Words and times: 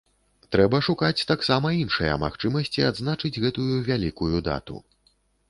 Трэба 0.53 0.77
шукаць 0.87 1.25
таксама 1.31 1.73
іншыя 1.81 2.15
магчымасці 2.23 2.87
адзначыць 2.89 3.33
гэтую 3.45 3.69
вялікую 3.93 4.35
дату. 4.51 4.81